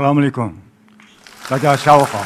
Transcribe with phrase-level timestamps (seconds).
[0.00, 0.50] 斯拉姆里孔，
[1.46, 2.22] 大家下午好。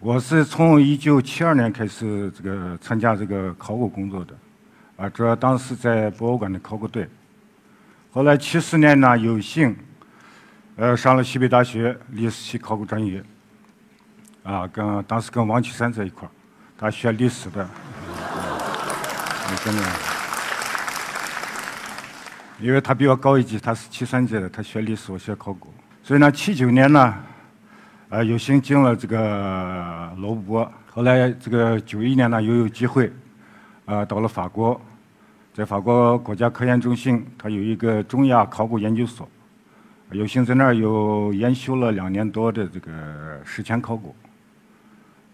[0.00, 4.34] 我是从一九七二年开始这个参加这个考古工作的，
[4.96, 7.06] 啊，主要当时在博物馆的考古队。
[8.10, 9.76] 后来七四年呢，有幸，
[10.76, 13.22] 呃，上了西北大学历史系考古专业，
[14.44, 16.30] 啊，跟当时跟王岐山在一块儿，
[16.78, 17.68] 他学历史的，
[19.50, 19.82] 你真的。
[22.62, 25.74] 因为他比我高一级，他是七三届的，他学历史，我学考古。
[26.00, 27.14] 所以呢，七九年呢，
[28.08, 30.64] 呃，有幸进了这个罗布。
[30.88, 33.12] 后来这个九一年呢，又有机会，
[33.86, 34.80] 呃，到了法国，
[35.52, 39.28] 在法国国家科研中心，它有一个中亚考古研究所，
[40.12, 44.14] 有幸在那儿又研修了两年多的这个史前考古，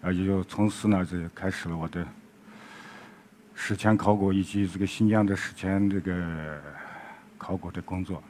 [0.00, 2.02] 啊，也就从此呢，这开始了我的
[3.54, 6.58] 史前考古以及这个新疆的史前这个。
[7.38, 8.22] 考古的工作，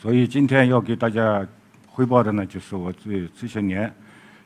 [0.00, 1.46] 所以今天要给大家
[1.86, 3.92] 汇报的呢，就是我这这些年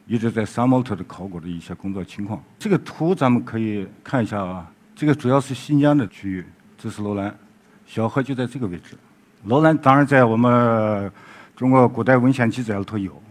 [0.07, 2.43] 一直在沙漠头的考古的一些工作情况。
[2.59, 6.45] 这个图咱们可以看一下啊，这个主要是新疆的区域，
[6.77, 7.35] 这是楼兰，
[7.87, 8.97] 小河就在这个位置。
[9.45, 11.11] 楼兰当然在我们
[11.57, 13.23] 中国古代文献记载里头有，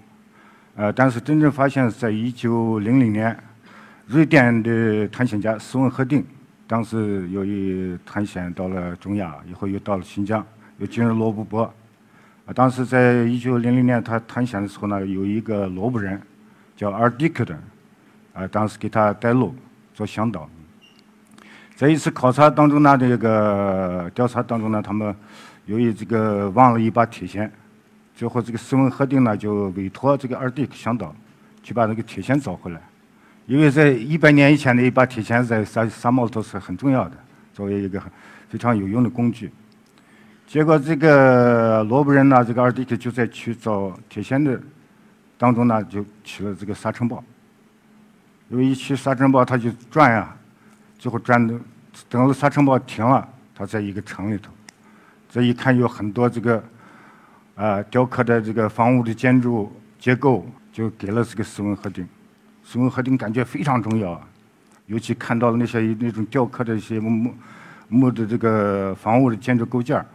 [0.75, 3.37] 呃，但是真正发现在一九零零年，
[4.07, 6.25] 瑞典的探险家斯文赫定。
[6.69, 10.45] 当时由于探险到了中亚，以后又到了新疆，
[10.77, 11.63] 又进入罗布泊。
[12.45, 16.21] 啊，当时在一九零零年他探险的时候呢，有一个罗布人
[16.75, 17.59] 叫阿尔迪克的，
[18.33, 19.55] 啊，当时给他带路
[19.95, 20.47] 做向导。
[21.75, 25.15] 在一次考察当中呢，这个调查当中呢，他们
[25.65, 27.49] 由于这个忘了一把铁锨，
[28.13, 31.15] 最后这个斯文赫定呢就委托这个阿尔迪克向导
[31.63, 32.79] 去把那个铁锨找回来。
[33.49, 37.17] 因为在一百年以前的一把铁锨在沙沙漠里头是很重要的，
[37.51, 37.99] 作为一个
[38.47, 39.51] 非常有用的工具。
[40.45, 44.61] 结果这个罗布人呢，这个二迪克就在去找铁锨的
[45.35, 47.23] 当中呢，就起了这个沙尘暴。
[48.49, 50.31] 因为一起沙尘暴，他就转呀，
[50.99, 51.59] 最后转的
[52.07, 54.51] 等了沙尘暴停了，他在一个城里头，
[55.27, 56.63] 这一看有很多这个
[57.55, 62.07] 啊雕刻的这个房屋的建筑结构，就给了这个斯文赫定。
[62.71, 64.21] 斯文赫定感觉非常重要啊，
[64.85, 67.33] 尤其看到了那些那种雕刻的一些木
[67.87, 70.05] 木的这个房屋的建筑构件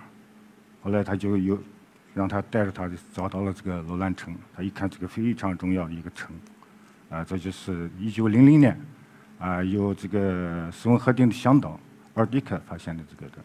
[0.81, 1.59] 后来他就有
[2.15, 4.33] 让他带着他找到了这个楼兰城。
[4.57, 6.31] 他一看这个非常重要的一个城，
[7.11, 8.81] 啊，这就是一九零零年
[9.41, 11.81] 啊，由这个斯文赫定的向导
[12.15, 13.39] 尔迪克发现的这个的。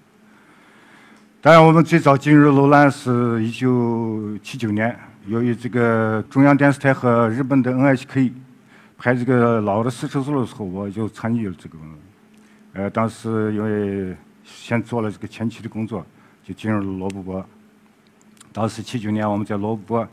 [1.41, 4.95] 当然，我们最早进入楼兰是一九七九年，
[5.25, 8.31] 由于这个中央电视台和日本的 NHK。
[8.99, 11.77] 拍这个老的丝绸之路的时候，我就参与了这个。
[12.73, 16.05] 呃，当时因为先做了这个前期的工作，
[16.43, 17.43] 就进入了罗布泊。
[18.51, 20.07] 当时七九年，我们在罗布泊，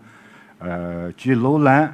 [0.60, 1.92] 呃，距楼兰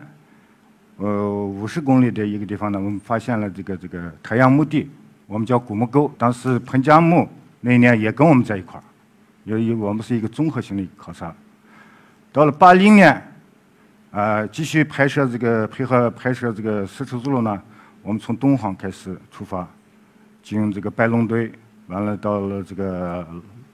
[0.98, 4.90] 呃五十公里的一个地方呢，我们发现了这个这个太阳墓地，
[5.26, 6.12] 我们叫古墓沟。
[6.18, 7.26] 当时彭加木
[7.62, 8.84] 那一年也跟我们在一块儿，
[9.44, 11.34] 由于我们是一个综合性的考察。
[12.30, 13.31] 到了八零年。
[14.12, 17.62] 啊，继续拍摄这个配合拍摄这个丝绸之路呢，
[18.02, 19.66] 我们从敦煌开始出发，
[20.42, 21.50] 经这个白龙堆，
[21.86, 23.26] 完了到了这个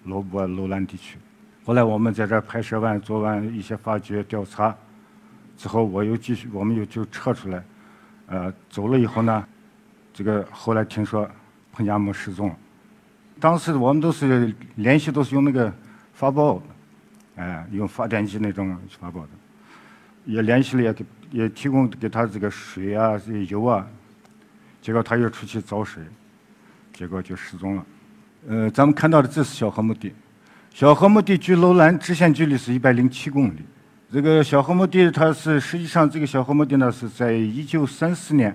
[0.04, 1.18] 罗布楼兰地区。
[1.64, 4.72] 后来我们在这儿拍摄完，做完一些发掘调查
[5.56, 7.60] 之后，我又继续，我们又就撤出来，
[8.28, 9.44] 呃，走了以后呢，
[10.14, 11.28] 这个后来听说
[11.72, 12.56] 彭加木失踪了。
[13.40, 15.72] 当时我们都是联系，都是用那个
[16.12, 16.62] 发报，
[17.34, 19.28] 哎，用发电机那种发报的。
[20.28, 23.86] 也联系了，也给也提供给他这个水啊、这油啊，
[24.82, 26.02] 结果他又出去找水，
[26.92, 27.86] 结果就失踪了。
[28.46, 30.12] 呃，咱们看到的这是小河墓地，
[30.70, 33.60] 小河墓地距楼兰直线距离是一百零七公里。
[34.12, 38.54] 这个小河墓地，它是实际上这个小河墓地呢是在一九三四年，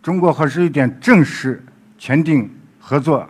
[0.00, 1.64] 中国和瑞典正式
[1.98, 2.48] 签订
[2.78, 3.28] 合作，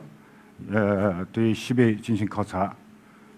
[0.71, 2.75] 呃，对西北进行考察。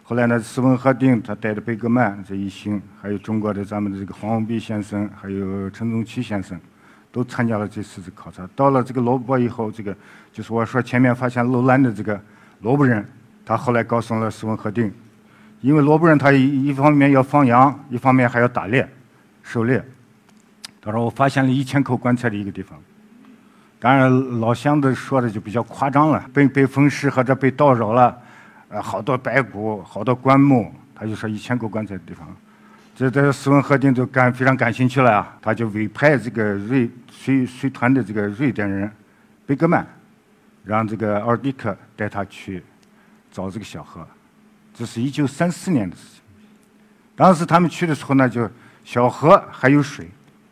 [0.08, 6.58] 后来呢，斯文赫定他带着贝格曼这一行，还有中国的咱们的这个黄文弼先生，还有陈宗奇先生，
[7.12, 8.48] 都参加了这次的考察。
[8.56, 9.94] 到了这个罗布泊以后，这个
[10.32, 12.18] 就是我说前面发现楼兰的这个
[12.62, 13.06] 罗布人，
[13.44, 14.90] 他后来告诉了斯文赫定，
[15.60, 18.88] 因为罗布人他一一方面要放羊，一方面还要打猎、
[19.42, 19.84] 狩猎。
[20.80, 22.78] 他说我发现了一千口棺材的一个地方。
[23.78, 28.18] 当然老乡的说的就比较夸张了，被被风湿或者被盗扰了。
[28.68, 32.28] 呃，好多白骨，好多棺木，他就说一千个棺材的地方，
[32.94, 38.90] 这这斯文赫定就感非常感兴趣了啊，他就委派这个瑞随随团的这个瑞典人
[39.46, 39.86] 贝格曼，
[40.64, 42.62] 让这个奥尔迪克带他去
[43.32, 44.06] 找这个小河，
[44.74, 46.20] 这是一九三四年的事情。
[47.16, 48.50] 当时他们去的时候呢，就
[48.84, 50.10] 小河还有水，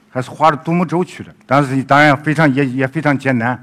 [0.08, 1.34] 还是划着独木舟去的。
[1.44, 3.62] 当时当然非常也也非常艰难，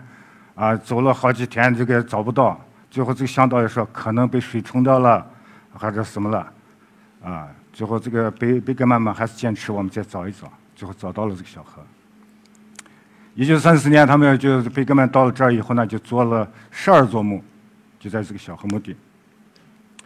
[0.54, 5.26] 啊，走了好几天这个找不到，最后这个向导也说可能被水冲掉了，
[5.76, 6.54] 还是什么了，
[7.24, 11.82] 啊，最后这个贝贝格曼们还是坚持我们再找一找，最后找到了这个小河。
[13.34, 17.44] 一九三四年，他们就贝格曼到了这儿以后呢，就做了十二座墓，
[18.00, 18.96] 就在这个小河墓地。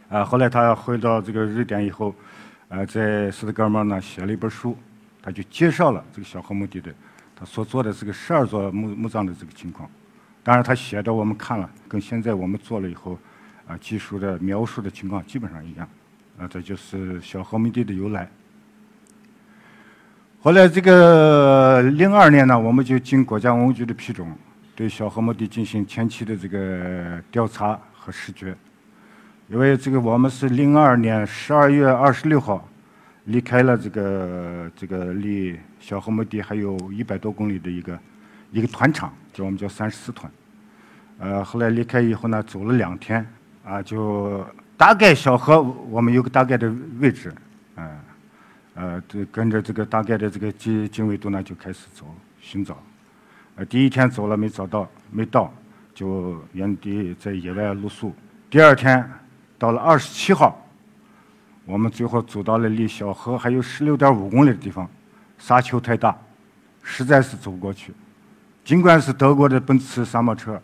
[0.07, 2.15] 啊，后来他回到这个瑞典以后，
[2.69, 4.77] 呃，在斯德哥尔摩呢写了一本书，
[5.21, 6.89] 他就介绍了这个小河墓地的
[7.35, 9.89] 他所做的这个十二座墓墓葬的这个情况。
[10.47, 13.19] 当然，他写的我们看了，跟现在我们做了以后，
[13.67, 15.85] 啊，技术的描述的情况基本上一样。
[16.39, 18.29] 啊，这就是小河墓地的由来。
[20.39, 24.25] 后来这个零二年呢，我们就经国家文物局的批准，
[24.73, 28.55] 对小河墓地进行前期的这个调查和视觉。
[29.49, 32.65] 因为这个我们是零二年十二月二十六号
[33.25, 37.99] 离开了这个这个离小河墓地还有一百多公里的一个
[38.51, 40.31] 一个团场，叫我们叫三十四团。
[41.19, 43.25] 呃，后来离开以后呢，走了两天，
[43.63, 44.45] 啊，就
[44.75, 47.33] 大概小河我们有个大概的位置，
[47.75, 47.99] 嗯。
[48.79, 52.05] 呃，这跟着这个大概的这个经经纬度呢，就开始走
[52.39, 52.77] 寻找。
[53.55, 55.51] 呃，第一天走了没找到，没到，
[55.95, 58.13] 就原地在野外露宿。
[58.51, 59.03] 第二天
[59.57, 60.63] 到了二十七号，
[61.65, 64.87] 我们最后走到了离小河还有十六点五公里的地方，
[65.39, 66.15] 沙丘太大，
[66.83, 67.91] 实在是走不过去。
[68.67, 70.61] 尽管是德国的奔驰沙漠车，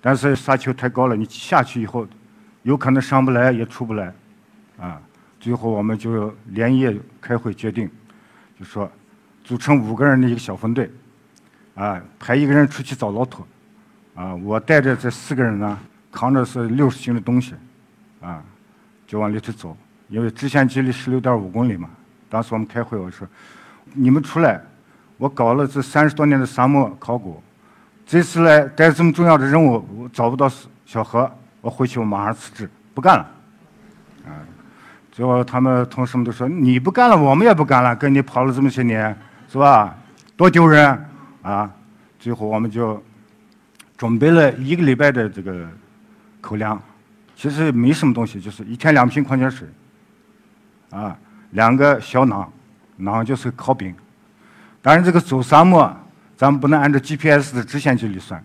[0.00, 2.08] 但是沙丘太高了，你下去以后，
[2.62, 4.10] 有可能上不来也出不来，
[4.78, 4.98] 啊。
[5.38, 7.86] 最后，我们就连夜开会决定，
[8.58, 8.90] 就说
[9.44, 10.90] 组成五个人的一个小分队，
[11.74, 13.46] 啊，派一个人出去找骆驼，
[14.14, 15.78] 啊，我带着这四个人呢，
[16.10, 17.52] 扛着是六十斤的东西，
[18.22, 18.42] 啊，
[19.06, 19.76] 就往里头走。
[20.08, 21.90] 因为直线距离十六点五公里嘛。
[22.30, 23.28] 当时我们开会，我说，
[23.92, 24.62] 你们出来，
[25.18, 27.42] 我搞了这三十多年的沙漠考古，
[28.06, 30.50] 这次来带这么重要的任务，我找不到
[30.86, 31.30] 小何，
[31.60, 33.30] 我回去我马上辞职，不干了。
[34.24, 34.32] 啊
[35.10, 37.96] 最后，他们同事们都说：“你不干了，我们也不干了。
[37.96, 39.18] 跟你跑了这么些年，
[39.50, 39.92] 是吧？
[40.36, 41.04] 多丢人
[41.42, 41.68] 啊！”
[42.20, 43.02] 最后，我们就
[43.96, 45.68] 准备了一个礼拜的这个
[46.40, 46.80] 口粮，
[47.34, 49.66] 其实没什么东西，就是一天两瓶矿泉水，
[50.90, 51.18] 啊，
[51.50, 52.46] 两个小馕，
[53.00, 53.92] 馕就是烤饼。
[54.80, 55.94] 当然，这个走沙漠，
[56.36, 58.42] 咱们不能按照 GPS 的直线距离算，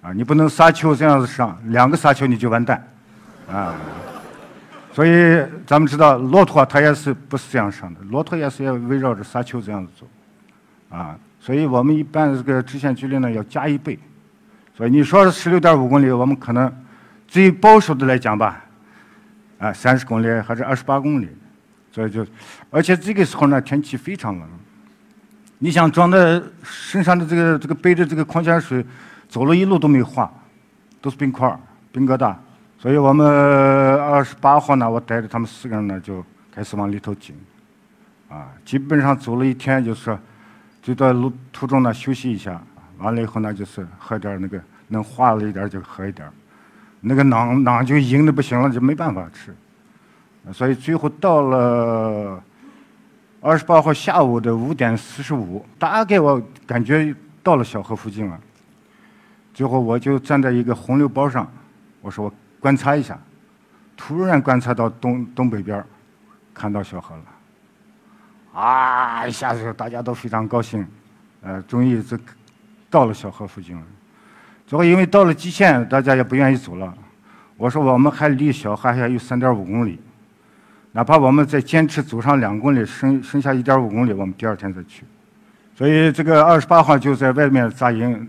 [0.00, 2.86] 啊，你不能沙丘这样子上，两个沙丘你就完蛋，
[3.50, 3.74] 啊。
[4.90, 8.00] 所以咱们知道，骆驼它也是不是这样上的？
[8.10, 13.96] 骆驼也是要围绕着沙丘这样子走，啊，所以我们一般这个直线距离呢要加一倍。
[14.74, 16.72] 所以你说十六点五公里，我们可能
[17.28, 18.64] 最保守的来讲吧，
[19.58, 21.28] 啊，三十公里还是二十八公里，
[21.92, 22.26] 所以就，
[22.70, 24.48] 而且这个时候呢天气非常冷，
[25.58, 28.84] 你想装在身上的这个这个背着这个矿泉水，
[29.28, 30.32] 走了一路都没化，
[31.00, 31.58] 都是冰块
[31.90, 32.34] 冰疙瘩。
[32.78, 33.26] 所以我们
[34.00, 36.24] 二十八号呢，我带着他们四个人呢，就
[36.54, 37.34] 开始往里头进，
[38.28, 40.16] 啊，基本上走了一天，就是
[40.80, 42.62] 就在路途中呢休息一下，
[42.98, 46.30] 完了以后呢，就是喝点那个能化了一点就喝一点，
[47.00, 49.52] 那个馕馕就硬的不行了，就没办法吃，
[50.52, 52.40] 所以最后到了
[53.40, 58.40] 二十八号下午的五点四十五，大概我感觉到了小河附近了，
[59.54, 61.50] 最后我就站在一个洪流包上，
[62.00, 62.32] 我说我。
[62.60, 63.16] 观察一下，
[63.96, 65.80] 突然观察到东东北边
[66.52, 69.24] 看到小河了，啊！
[69.28, 70.84] 一下子大家都非常高兴，
[71.40, 72.18] 呃，终于这
[72.90, 73.82] 到了小河附近了。
[74.66, 76.92] 最后因为到了极限，大家也不愿意走了。
[77.56, 80.00] 我说我们还离小河还有三点五公里，
[80.98, 85.04] 哪怕我们再坚持走上两公里，剩剩下一点五公里，我们第二天再去。
[85.76, 88.26] 所以这个二十八号就在外面扎营。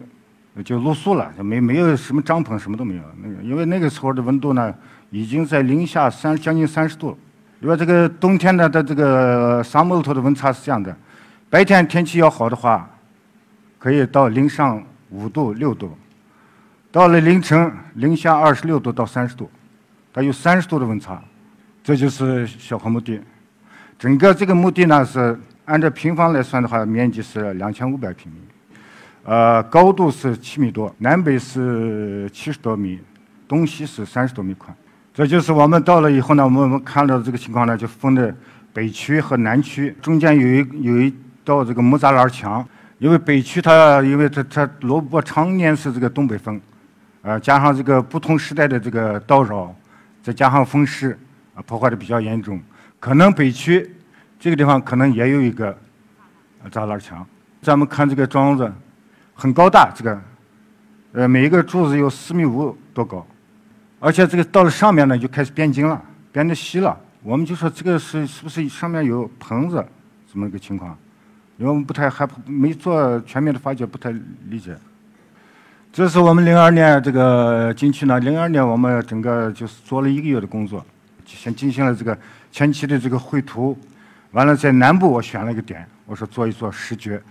[0.63, 3.01] 就露宿了，就没没有什么帐篷，什么都没有。
[3.23, 4.71] 那个，因为那个时候的温度呢，
[5.09, 7.17] 已经在零下三将近三十度了。
[7.59, 10.95] 因为这个冬天呢它这个沙漠头的温差是这样的：
[11.49, 12.87] 白天天气要好的话，
[13.79, 15.87] 可以到零上五度六度；
[16.91, 19.49] 到了凌晨零下二十六度到三十度，
[20.13, 21.19] 它有三十度的温差。
[21.83, 23.19] 这就是小河墓地。
[23.97, 28.37] 整个这个墓地呢是按照平方来算的话，面积是两千五百平米。
[29.23, 32.99] 呃，高度是七米多，南北是七十多米，
[33.47, 34.75] 东西是三十多米宽。
[35.13, 38.33] 这就是我们到了以后呢，我们我们看到这个情况呢，就分的
[38.73, 42.65] 北区和南区，中间有一有一道这个木栅栏墙。
[42.99, 46.59] 因为北区它因为它它萝卜常年是这个东北风，
[47.21, 49.73] 呃，加上这个不同时代的这个叨扰，
[50.21, 51.17] 再加上风湿，
[51.65, 52.59] 破坏的比较严重，
[52.99, 53.89] 可能北区
[54.39, 55.77] 这个地方可能也有一个
[56.71, 57.25] 栅栏墙。
[57.61, 58.71] 咱们看这个桩子，
[59.33, 60.21] 很高大，这个，
[61.13, 63.25] 呃，每一个柱子有四米五多高，
[63.99, 66.01] 而且这个到了上面呢就开始变筋了，
[66.31, 66.97] 变得稀了。
[67.21, 69.85] 我们就说这个是是不是上面有棚子
[70.31, 70.97] 这么一个情况？
[71.57, 74.09] 因为我们不太害怕，没做全面的发掘，不太
[74.47, 74.73] 理解。
[75.91, 80.85] 这是我们零二年这个进去呢，零二年我们整个就是做了一个月的工作，
[81.35, 82.17] 先进行了这个
[82.51, 83.77] 前期的这个绘图，
[84.31, 87.21] 完了在南部我选了一个点，我说做一做视觉，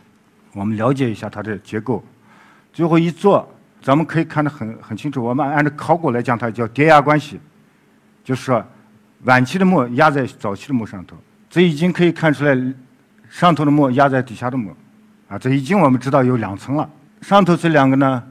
[0.53, 2.05] 我们了解一下它的结构。
[2.73, 3.49] 最后一做，
[3.83, 5.23] 咱们可以看得很很清楚。
[5.23, 7.41] 我们按照考古来讲，它叫叠压关系，
[8.23, 8.65] 就是说
[9.25, 11.17] 晚期的墓压在早期的墓上头，
[11.51, 12.57] 这已经可以看出来。
[13.31, 14.75] 上头的墓压在底下的墓，
[15.29, 16.91] 啊，这已经我们知道有两层了。
[17.21, 18.23] 上头这两个呢，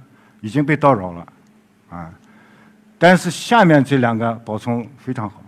[0.41, 1.27] 已经被盗扰了，
[1.91, 2.11] 啊，
[2.97, 5.43] 但是下面这两个保存非常好。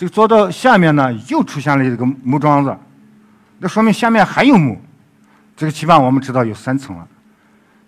[0.00, 2.74] 这个做到下面呢，又出现了一个木桩子，
[3.58, 4.80] 那说明下面还有墓。
[5.54, 7.06] 这个起码我们知道有三层了。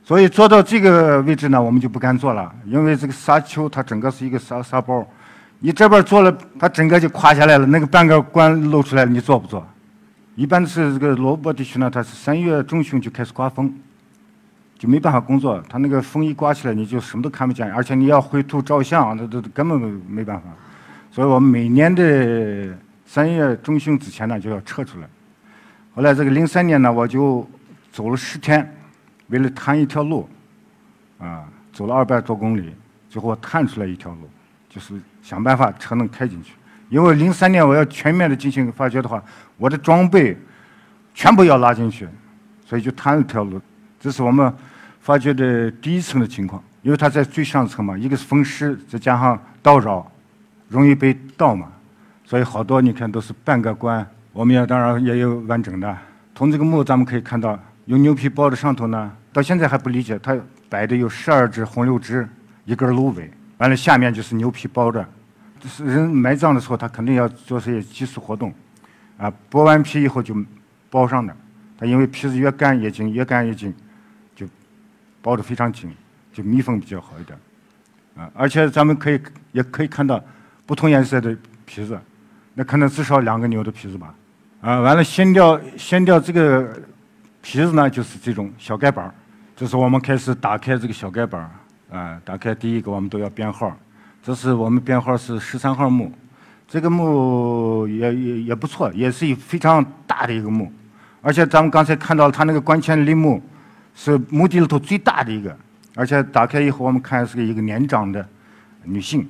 [0.04, 5.02] 所以做到这个位置呢，我们就不敢做了，因为这个沙丘它整个是一个沙沙包，
[5.60, 9.66] 你这边做了，它整个就垮下来了，那个半个棺露出来了，你做不做？
[10.34, 13.74] 一般是这个罗布泊地区呢，它是三月中旬就开始刮风，
[14.78, 15.64] 就没办法工作。
[15.66, 20.42] 它那个风一刮起来，你就什么都看不见，而且你要绘图照相，那都根本没办法。
[21.12, 25.06] 所以我们每年的三月中旬之前呢，就要撤出来。
[25.94, 27.46] 后来这个零三年呢，我就
[27.92, 28.74] 走了十天，
[29.28, 30.26] 为了探一条路，
[31.18, 32.74] 啊，走了二百多公里，
[33.10, 34.30] 最后探出来一条路，
[34.70, 36.54] 就是想办法车能开进去。
[36.88, 39.22] 因为零三年我要全面的进行发掘的话，
[39.58, 40.34] 我的装备
[41.12, 42.08] 全部要拉进去，
[42.64, 43.60] 所以就探了条路。
[44.00, 44.50] 这是我们
[45.02, 50.10] 发掘的第一层的情况，因为它在最上层嘛，一个是风湿，再加上盗扰，
[50.72, 51.70] 容易被盗嘛，
[52.24, 54.04] 所以好多你看都是半个棺。
[54.32, 55.98] 我们也当然也有完整的。
[56.34, 60.34] 从这个墓咱们可以看到，用牛皮包的上头呢，到现在还不理解，它
[60.70, 62.26] 摆的有十二只红柳枝，
[62.64, 65.06] 一根芦苇，完了下面就是牛皮包着。
[65.60, 68.52] 就是人埋葬的时候，他肯定要做些祭祀活动，
[69.18, 70.34] 啊，剥完皮以后就
[70.88, 71.36] 包上的。
[71.78, 73.74] 它因为皮子越干越紧，越干越紧，
[74.34, 74.46] 就
[75.20, 75.92] 包得非常紧，
[76.32, 77.38] 就密封比较好一点。
[78.16, 79.20] 啊，而且咱们可以
[79.52, 80.22] 也可以看到
[80.66, 81.98] 不同颜色的皮子，
[82.54, 84.14] 那可能至少两个牛的皮子吧。
[84.60, 86.80] 啊，完了掀掉掀掉这个
[87.40, 89.14] 皮子呢，就是这种小盖板儿
[89.56, 93.76] 这是我们开始打开这个小盖板儿啊，打开第一个我们都要编号。
[94.24, 96.12] 这是我们编号是十三号墓，
[96.68, 100.72] 这个墓也也也不错，也是一非常大的一个墓，
[101.20, 103.42] 而且咱们刚才看到它那个棺前陵墓，
[103.96, 105.56] 是墓地里头最大的一个，
[105.96, 108.24] 而且打开以后我们看是一个年长的
[108.84, 109.28] 女性，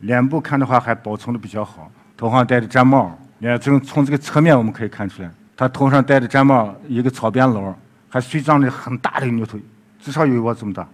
[0.00, 7.74] 脸部看的话还保存的比较好，头上戴的毡帽，你看从从这个侧面我们可以看出来，他头上戴的毡帽一个草编篓，
[8.08, 9.58] 还随葬的很大的牛头，
[10.00, 10.86] 至少有我这么大。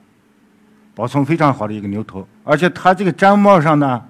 [0.97, 4.01] 保存非常好的一个牛头，而且他这个毡帽上呢，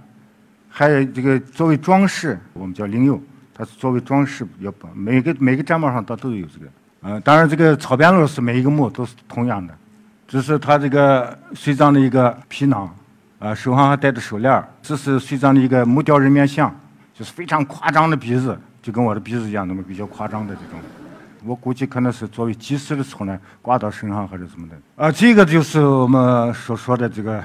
[0.68, 3.18] 还有这个作为装饰，我们叫灵釉，
[3.54, 6.66] 它是作为装饰，要每个每个毡帽上它都有这个。
[7.00, 9.74] 嗯，当然这个草编篓是每一个墓都是同样的，
[10.28, 12.94] 只是它这个随葬的一个皮囊，
[13.44, 16.74] 啊，手上还戴着手链这是随葬的一个木雕人面像，
[17.12, 20.80] 就是非常夸张的鼻子，就跟我的鼻子一样，那么比较夸张的这种。
[21.44, 24.76] 我估计可能是作为祭祀的时候呢，挂到身上或者什么的。
[24.96, 27.44] 啊，这个就是我们所说的这个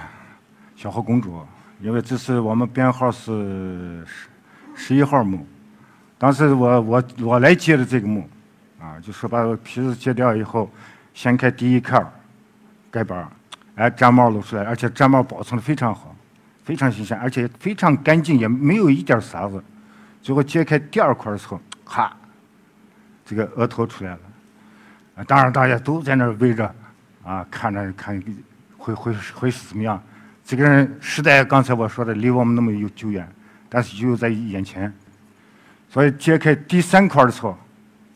[0.78, 1.46] 小河公主，
[1.82, 4.30] 因为这是我们编号是十
[4.76, 5.46] 十一号墓。
[6.18, 8.26] 当时我我我来接的这个墓，
[8.80, 10.72] 啊，就说把皮子揭掉以后，
[11.14, 12.02] 掀开第一块
[12.90, 13.30] 盖板
[13.80, 16.14] 哎，毡帽露出来，而且毡帽保存的非常好，
[16.66, 19.64] 非常新鲜，而且非常干净，也没有一点沙子。
[20.22, 22.14] 最后揭开第二块的时候，哈。
[23.26, 26.76] 这个额头出来了，当然大家都在那儿围着，
[27.24, 28.20] 啊，看着看
[28.76, 30.02] 会会会是怎么样？
[30.44, 33.32] 这个人时代刚才我说的离我们那么有久远，
[33.70, 34.92] 但是就在眼前，
[35.88, 37.56] 所以揭开第三块的时候，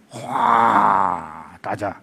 [0.09, 1.95] 哗，大家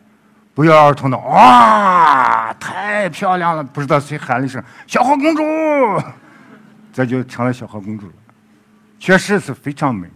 [0.61, 3.65] 不约而同的哇，太漂亮了！
[3.65, 5.43] 不知道谁喊了一声“小花公主”，
[6.93, 8.13] 这就成了小花公主了，
[8.99, 10.07] 确实是非常美。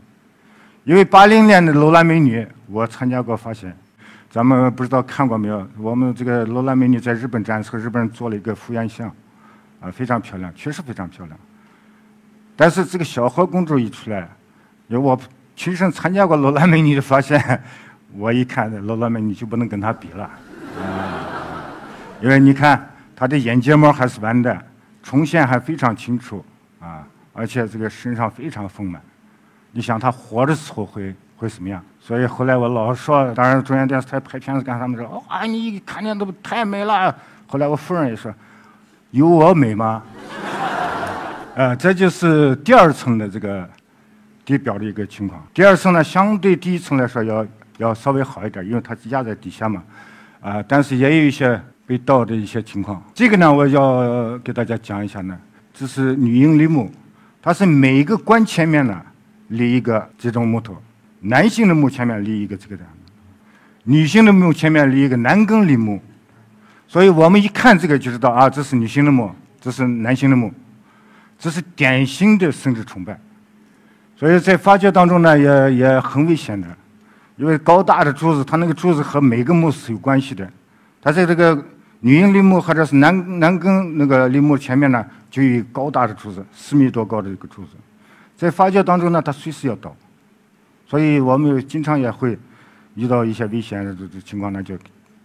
[0.85, 3.75] 因为八零年的楼兰美女，我参加过发现，
[4.31, 5.67] 咱们不知道看过没有？
[5.79, 9.09] 我们这个楼兰美女在日本展示，日本人做了一个复原像，
[9.81, 11.39] 啊，非常漂亮，确实非常漂亮。
[12.55, 14.29] 但是这个小河公主一出来，
[14.89, 15.19] 因为我
[15.57, 17.41] 亲身参加过楼兰美女的发现，
[18.17, 20.31] 我一看这楼兰美女就不能跟她比了，
[22.21, 24.57] 因为你看她的眼睫毛还是弯的，
[25.03, 26.45] 重现还非常清楚，
[26.81, 29.01] 啊，而且这个身上非常丰满。
[29.73, 31.83] 你想他活的时候会会什么样？
[31.99, 37.13] 所以后来我老说，当然中央电视台拍片子干什么说，啊，你看见都太美了。
[37.49, 38.33] 后来我夫人也说，
[39.11, 40.03] 有我美吗？
[41.57, 43.69] 呃， 这就是第二层的这个
[44.45, 45.45] 地表的一个情况。
[45.53, 47.45] 第二层呢，相对第一层来说要
[47.79, 49.83] 要稍微好一点，因为它压在底下嘛。
[50.41, 53.03] 啊，但是也有一些被盗的一些情况。
[53.15, 55.39] 这个呢，我要给大家讲一下呢。
[55.73, 56.91] 这是女婴陵墓，
[57.43, 59.01] 它是每一个棺前面呢
[59.49, 60.77] 立一个这种木头，
[61.21, 62.85] 男性的墓前面立一个这个的，
[63.85, 66.01] 女性的墓前面立一个男耕陵墓。
[66.87, 70.53] 所以我们一看这个就知道啊，这是女性的墓，这是男性的墓，
[71.39, 73.19] 这是典型的生殖崇拜。
[74.15, 76.69] 所以在发掘当中呢，也也很危险的。
[77.37, 80.49] 因为高大的柱子，它那个柱子和每个墓是有关系的。
[81.03, 81.53] 它在这个
[82.01, 87.71] 女婴陵墓或者是男男耕那个陵墓前面呢，就有高大的柱子，四米多高的一个柱子。
[88.37, 89.95] 在发掘当中呢，它随时要倒，
[90.87, 92.39] 所以我们经常也会
[92.95, 94.77] 遇到一些危险的这这情况呢，就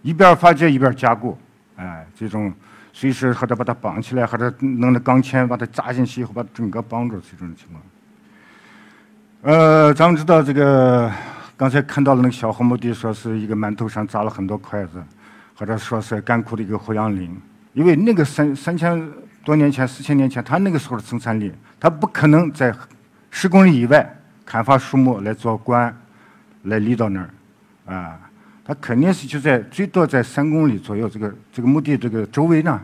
[0.02, 1.38] 一边发掘一边加固，
[1.76, 2.52] 哎，这种
[2.92, 7.82] 随时或者把它绑起来，或者弄那钢钎把它扎进去以后，把整个绑住这种情况。
[9.42, 11.08] 呃，咱们知道这个。
[11.60, 14.92] 刚才看到了那个小红墓地，说是一个馒头上扎了很多筷子，
[15.54, 17.38] 或者说是干枯的一个胡杨林。
[17.74, 19.06] 因为那个三三千
[19.44, 22.74] 多年前、四千年前，他那个时候的生产力，他不可能在
[23.30, 25.94] 十公里以外砍伐树木来做棺，
[26.62, 28.18] 来立到那儿，啊，
[28.64, 32.80] 他肯定是就在最多在三公里左右这个这个墓地这个周围呢，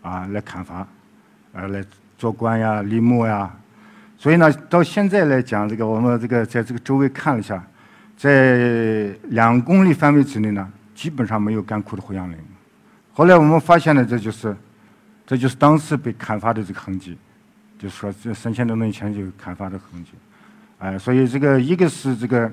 [0.00, 0.76] 啊，来砍伐，
[1.52, 1.84] 啊，来
[2.16, 3.54] 做棺呀、立墓呀。
[4.16, 7.62] 所以呢，到现在来讲，这个我们这个在这个周围看了一下。
[8.16, 12.36] 在两公里范围之内呢，基本上没有干枯的胡杨林。
[13.12, 14.56] 后来我们发现呢，这就是，
[15.26, 17.16] 这就是当时被砍伐的这个痕迹，
[17.78, 20.12] 就是说这三千多年前就砍伐的痕迹。
[20.78, 22.50] 哎，所以这个一个是这个，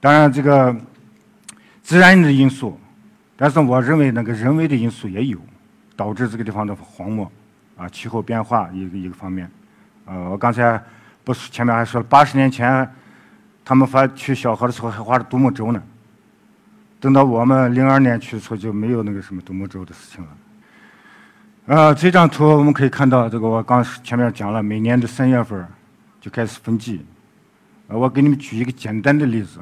[0.00, 0.74] 当然这个
[1.82, 2.78] 自然的因素，
[3.36, 5.38] 但是我认为那个人为的因素也有，
[5.96, 7.30] 导致这个地方的荒漠，
[7.76, 9.50] 啊，气候变化一个一个方面。
[10.04, 10.80] 呃，我刚才
[11.24, 12.88] 不是前面还说了，八十年前。
[13.64, 15.82] 他们发去小河的时候还画着独木舟呢，
[16.98, 20.30] 等到我们零二年去的时候就没有那个什么独木舟的事情了。
[21.76, 25.64] 啊，这张图我们可以看到，这个我刚前面讲了，每年的三月份
[26.20, 27.04] 就开始分季。
[27.86, 29.60] 我给你们举一个简单的例子，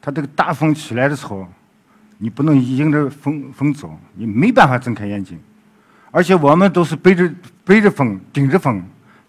[0.00, 1.48] 它这个大风起来的时候，
[2.18, 5.38] 你不能迎着风风走，你没办法睁开眼睛，
[6.10, 7.32] 而且我们都是背着
[7.64, 8.82] 背着风顶着风，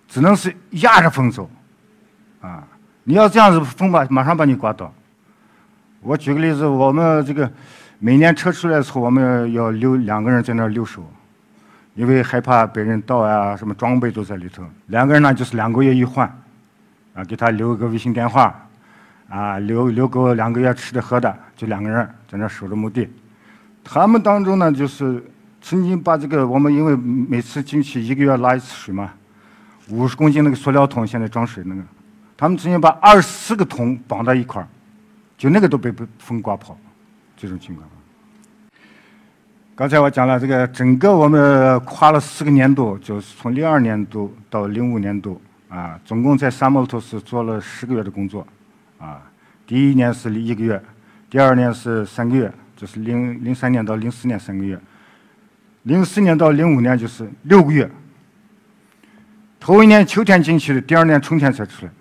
[0.07, 1.49] 只能是压着风走，
[2.41, 2.67] 啊。
[3.09, 4.93] 你要这样子，风把马上把你刮倒。
[5.99, 7.51] 我举个例子，我们这个
[7.97, 11.03] 每年车出来的时候，我们要留两个人在那儿留守，
[11.95, 14.63] 因为害怕被人盗啊，什么装备都在里头。
[14.85, 16.27] 两个人呢，就是两个月一换，
[17.15, 18.55] 啊，给他留个微信电话，
[19.27, 23.09] 啊，留留够两个月吃的喝的，就两个人在那儿守着墓地。
[23.83, 25.23] 他们当中呢，就是
[25.63, 29.09] 曾经把这个我们因为每次进去一个月拉一次水嘛，
[29.87, 31.81] 五十公斤那个塑料桶，现在装水那个。
[32.39, 34.67] 他们曾经把二十四个桶绑在一块儿，
[35.37, 36.77] 就那个都被被风刮跑，
[37.35, 37.85] 这种情况。
[39.75, 48.47] 刚才我讲了，这个整个我们跨了四个年度，就是从零二年度到零五年度啊，总共在沙木头是做了十个月的工作，
[48.99, 49.21] 啊，
[49.67, 50.81] 第一年是一个月，
[51.29, 54.79] 第二年是三个月，就是零零三年到零四年三个月，
[55.83, 57.91] 零四年到零五年就是六个月。
[59.59, 61.91] 头一年秋天进去的，第二年春天才出来。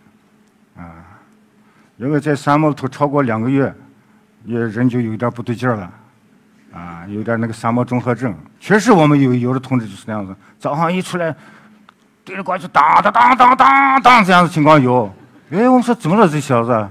[1.99, 3.73] 因为在沙漠里头超过两个月，
[4.45, 5.91] 也人就有点不对劲了，
[6.73, 8.35] 啊，有点那个沙漠综合症。
[8.61, 11.35] 确实，我们有有的同志就是那样子，早上一出来，
[12.25, 15.13] 对着过去当当当当当当这样的情况有。
[15.51, 16.89] 哎，我们说怎么了这小子？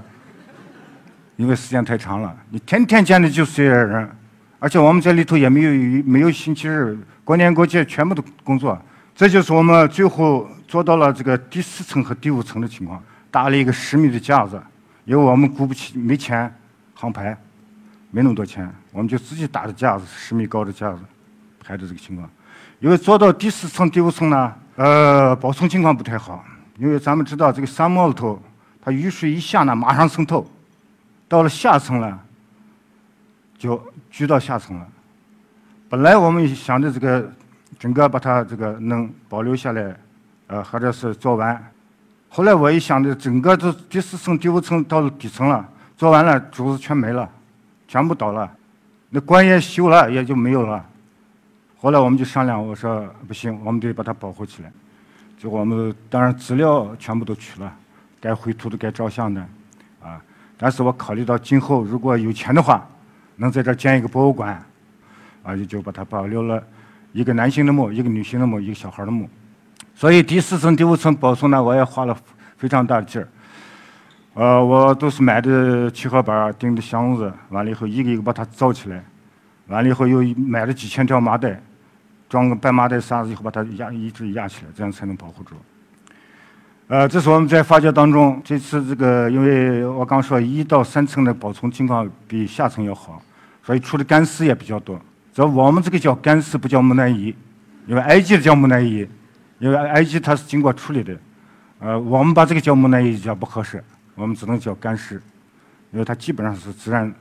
[1.36, 4.10] 因为时间太长了，你天天见的就是这些人，
[4.58, 8.76] 而且我们这里头也没有没有星期日、过年过节全部都工作。
[9.14, 14.60] 这就是我们最后做到了这个第四层和第五层的情况，搭了一个十米的架子。
[15.08, 16.54] 因为我们雇不起，没钱
[16.92, 17.34] 航拍，
[18.10, 20.98] 没那么多钱，我们就自己搭的架子，十米高的架子，
[21.64, 22.28] 拍的这个情况。
[22.78, 26.44] 因为做到第四层、第五层呢，呃，保存情况不太好。
[26.76, 28.38] 因为咱们知道这个沙漠里头，
[28.82, 30.46] 它雨水一下呢，马上渗透，
[31.26, 32.22] 到了下层了，
[33.56, 34.86] 就聚到下层了。
[35.88, 37.32] 本来我们想着这个
[37.78, 39.96] 整个把它这个能保留下来，
[40.48, 41.72] 呃，或者是做完。
[42.28, 47.28] 后来我一想，这整个都第四层、第五层到了底层了，做完了，柱子全没了，
[47.88, 48.50] 全部倒了，
[49.10, 50.84] 那棺也修了，也就没有了。
[51.78, 54.70] 后来我们就商量，我说不行，我们得把它保护起来。
[55.38, 57.72] 就我们当然资料全部都取了，
[58.20, 59.40] 该绘图的、该照相的，
[60.02, 60.20] 啊。
[60.56, 62.86] 但是我考虑到今后如果有钱的话，
[63.36, 64.62] 能在这儿建一个博物馆，
[65.42, 66.62] 啊，也就把它保留了
[67.12, 69.28] 一个男性的墓、一个女性的墓、一个小孩的墓。
[69.98, 72.16] 所以第四层、第五层保存呢，我也花了
[72.56, 73.26] 非常大的劲儿。
[74.34, 79.02] 呃，我都是买的漆合板，钉的箱子，完了以后一个一个把它造起来，
[79.66, 81.60] 完了以后又买了几千条麻袋，
[82.28, 85.56] 装个半麻袋沙子以后把它压一直压起来，这样才能保护住。
[86.86, 93.20] 呃，这是我们在发掘当中，这次这个，因为我刚说一到三层的保存情况比下层要好，
[93.64, 94.96] 所以出的干尸也比较多。
[95.34, 97.34] 这我们这个叫干尸，不叫木乃伊，
[97.88, 99.04] 因为埃及的叫木乃伊，
[99.58, 101.16] 因为埃及它是经过处理的，
[101.80, 103.82] 呃，我们把这个叫木乃伊叫不合适。
[104.14, 105.14] 我们只能叫干尸，
[105.92, 107.14] 因为它基本上是自然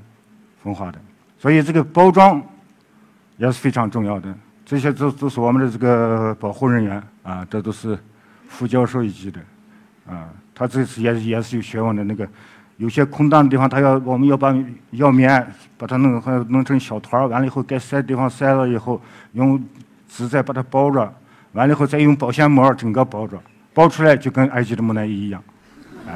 [0.63, 0.99] 风化的，
[1.37, 2.41] 所以这个包装
[3.37, 4.33] 也是非常重要的。
[4.65, 7.97] 这些都都是我们的这个保护人员啊，这都是
[8.49, 9.39] 副教授一级的
[10.07, 12.03] 啊，他这次也也是有学问的。
[12.03, 12.27] 那个
[12.77, 14.51] 有些空荡的地方，他要我们要把
[14.89, 16.19] 药棉把它弄
[16.49, 18.99] 弄成小团儿，完了以后该塞的地方塞了以后，
[19.33, 19.63] 用
[20.09, 21.13] 纸再把它包着，
[21.57, 23.41] 完了以后再用保鲜膜整个包着，
[23.73, 25.43] 包出来就跟埃及的木乃伊一样，
[26.07, 26.13] 哎。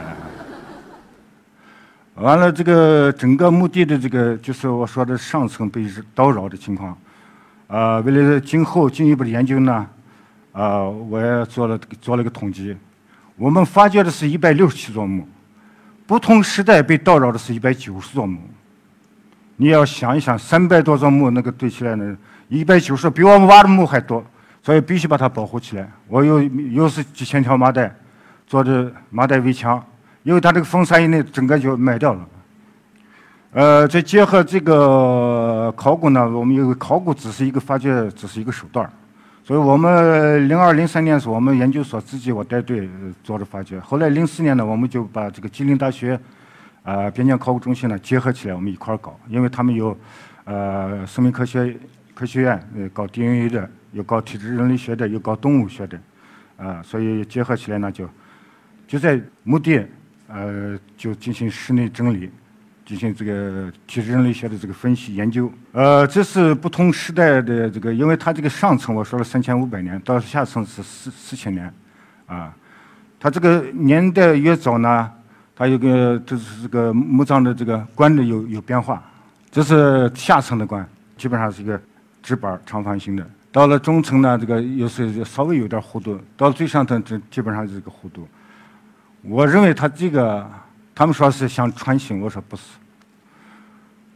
[2.14, 5.84] 完了，这个整个墓地的这个，就是我说的上层被
[6.16, 6.96] 叨扰的情况，
[7.66, 9.88] 啊，为了今后进一步的研究呢，
[10.52, 12.78] 啊，我也做了做了个统计，
[13.36, 15.28] 我们发掘的是一百六十七座墓，
[16.06, 18.40] 不同时代被叨扰的是一百九十座墓。
[19.56, 22.16] 你要想一想，三百多座墓那个堆起来呢，
[22.48, 24.24] 一百九十比我们挖的墓还多，
[24.62, 25.90] 所以必须把它保护起来。
[26.08, 27.94] 我又又是几千条麻袋，
[28.46, 29.84] 做的麻袋围墙。
[30.24, 32.28] 因为它这个风沙以内，整个就埋掉了。
[33.54, 38.88] 呃，再结合这个考古呢，我们有考古只是一个发掘，只是一个手段
[39.44, 42.88] 所以我们零二零三年是我们研究所自己我带队
[43.24, 43.80] 做的发掘。
[43.80, 46.18] 后来零四年呢，我们就把这个吉林大学
[46.84, 49.20] 啊边疆考古中心呢结合起来，我们一块儿搞。
[49.28, 49.98] 因为他们有
[50.46, 51.76] 呃生命科学
[52.22, 56.00] 科学院呃搞 DNA 的，有搞体质人类学的，有搞动物学的，
[56.56, 58.08] 啊，所以结合起来呢，就
[58.88, 59.84] 就在墓地。
[60.34, 62.32] 呃，就进行室内整理，
[62.86, 65.52] 进行这个体质人类学的这个分析研究。
[65.74, 71.74] 呃，这是不同时代的这个，因为它这个上层我说了三千五百年，到下层是四四千年，
[72.28, 72.56] 啊，
[73.20, 75.12] 它这个年代越早呢，
[75.54, 79.04] 它有个就是这个墓葬的这个棺的有有变化。
[79.52, 81.78] 这是下层的棺，基本上是一个
[82.22, 83.28] 直板长方形的。
[83.52, 88.28] 到了中层呢，这个又是稍微有点弧度，到最上层这基本上是个弧度。
[89.22, 90.50] 我认为他这个，
[90.96, 92.64] 他们说是像穿行，我说不是。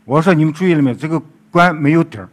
[0.05, 0.95] 我说你们注意了没有？
[0.95, 2.29] 这个棺没有底儿，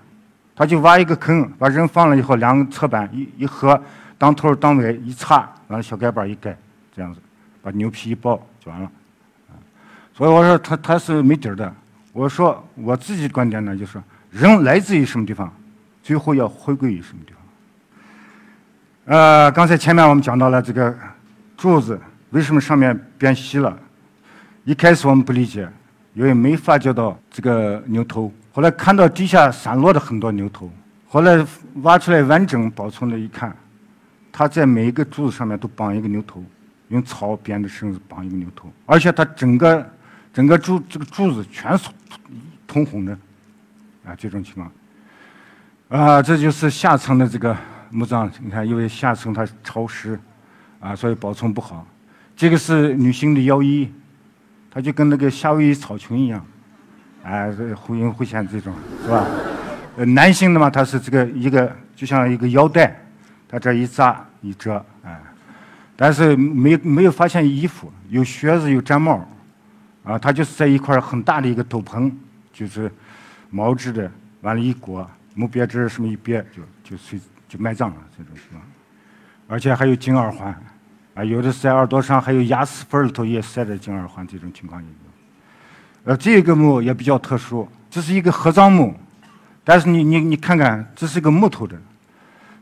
[0.55, 3.81] 他就挖一个坑，把人放了以后，两个侧板一一合，
[4.17, 6.57] 当头当尾一插，完了小盖板一盖，
[6.95, 7.21] 这样子，
[7.63, 8.91] 把牛皮一包就完了。
[10.15, 11.75] 所以我说他他是没底儿的。
[12.13, 15.53] 我说我自己的观点呢，就是人来自于什么地方，
[16.03, 19.17] 最后要回归于什么地方。
[19.17, 20.97] 呃，刚才前面我们讲到了这个
[21.57, 22.01] 柱子。
[22.31, 23.79] 为什么上面变细了？
[24.65, 25.69] 一开始我们不理解，
[26.15, 28.33] 因为没发觉到这个牛头。
[28.55, 30.71] 后来看到地下散落的很多牛头，
[31.07, 31.47] 后来
[31.83, 33.55] 挖出来完整保存了一看，
[34.33, 36.43] 它在每一个柱子上面都绑一个牛头，
[36.89, 39.87] 用草编的绳子绑一个牛头，而且它整个
[40.33, 41.91] 整个柱这个柱子全是
[42.67, 43.13] 通红的，
[44.07, 44.73] 啊，这种情况。
[45.93, 47.55] 啊，这就是下层的这个
[47.91, 50.19] 墓葬，你看，因为下层它潮湿，
[50.81, 51.87] 啊，所以保存不好。
[52.35, 53.93] 这个是女性的腰衣，
[54.71, 56.43] 它就跟那个夏威夷草裙一样，
[57.23, 58.73] 哎，忽隐忽现这种，
[59.05, 59.27] 是吧？
[59.99, 62.99] 呃，男性的嘛，它是这个一个，就像一个腰带，
[63.47, 65.21] 它这一扎一折，哎，
[65.95, 69.29] 但是没没有发现衣服，有靴子，有毡帽，
[70.05, 72.11] 啊，它就是在一块很大的一个斗篷，
[72.51, 72.91] 就是
[73.51, 78.63] 毛织的，完了，一裹墓别针什么一别，就就随就埋葬了这种情况，
[79.49, 80.55] 而且还有金耳环。
[81.15, 84.95] 啊，有的在耳朵上，还有牙齿缝里头也塞着金耳环，这种情况也有。
[86.05, 88.95] 呃，这个墓也比较特殊，这是一个合葬墓，
[89.63, 91.77] 但是你你你看看，这是个木头的，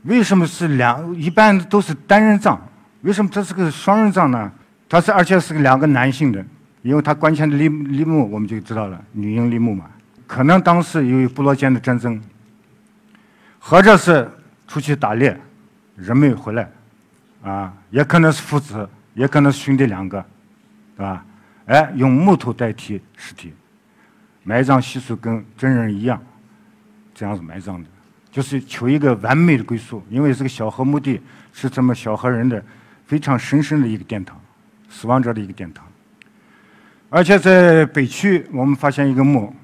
[0.03, 1.15] 为什么是两？
[1.15, 2.59] 一般都是单人葬，
[3.03, 4.51] 为什么这是个双人葬呢？
[4.89, 6.45] 它是而且是个两个男性的，
[6.83, 9.85] 因为他棺前的立立墓我们就知道了，女婴立墓嘛，
[10.27, 12.21] 可能当时由于部落间的战争，
[13.61, 14.29] 或者是
[14.67, 15.39] 出去打猎，
[15.95, 16.69] 人没有回来。
[17.43, 20.23] 啊，也可能是父子，也可能是兄弟两个，
[20.97, 21.25] 对吧？
[21.67, 23.55] 哎，用木头代替尸体，
[24.43, 26.23] 埋葬习俗跟真人一样，
[27.15, 27.89] 这样子埋葬的，
[28.31, 30.05] 就是求一个完美的归宿。
[30.11, 31.19] 因为这个小河墓地
[31.53, 32.63] 是咱们小河人的
[33.07, 34.39] 非常神圣的一个殿堂，
[34.91, 35.87] 死亡者的一个殿堂。
[37.09, 39.55] 而且在北区，我们发现一个墓，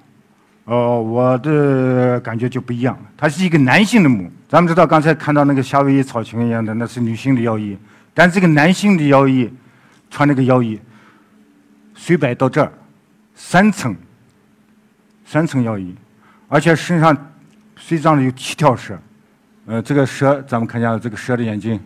[0.67, 4.31] 哦，我的感觉就不一样，它是一个男性的墓。
[4.49, 7.79] 咱们知道刚才看到那个夏威夷草裙一样的，那是女性的腰衣，
[8.13, 9.49] 但这个男性的腰衣，
[10.11, 10.79] 穿那个腰衣，
[11.95, 12.73] 随摆到这儿，
[13.35, 13.95] 三层，
[15.25, 15.95] 三层腰衣，
[16.49, 17.17] 而且身上
[17.77, 18.99] 随葬的有七条蛇，
[19.67, 21.79] 呃，这个蛇咱们看见了这个蛇的眼睛，